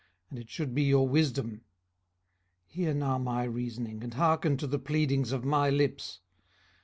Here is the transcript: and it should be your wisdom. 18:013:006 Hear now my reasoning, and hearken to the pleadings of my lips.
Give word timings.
and 0.31 0.39
it 0.39 0.49
should 0.49 0.73
be 0.73 0.81
your 0.81 1.07
wisdom. 1.07 1.61
18:013:006 2.73 2.73
Hear 2.73 2.93
now 2.95 3.17
my 3.19 3.43
reasoning, 3.43 4.03
and 4.03 4.15
hearken 4.15 4.57
to 4.57 4.65
the 4.65 4.79
pleadings 4.79 5.31
of 5.31 5.45
my 5.45 5.69
lips. 5.69 6.21